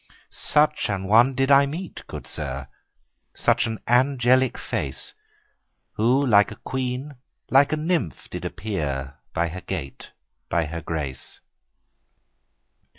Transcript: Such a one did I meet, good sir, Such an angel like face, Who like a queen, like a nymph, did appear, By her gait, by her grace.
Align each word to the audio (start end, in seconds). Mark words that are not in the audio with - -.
Such 0.31 0.89
a 0.89 0.97
one 0.97 1.35
did 1.35 1.51
I 1.51 1.67
meet, 1.67 2.01
good 2.07 2.25
sir, 2.25 2.67
Such 3.35 3.67
an 3.67 3.79
angel 3.87 4.39
like 4.39 4.57
face, 4.57 5.13
Who 5.93 6.25
like 6.25 6.49
a 6.49 6.55
queen, 6.55 7.17
like 7.51 7.71
a 7.71 7.77
nymph, 7.77 8.27
did 8.31 8.43
appear, 8.43 9.17
By 9.35 9.49
her 9.49 9.61
gait, 9.61 10.09
by 10.49 10.65
her 10.65 10.81
grace. 10.81 11.39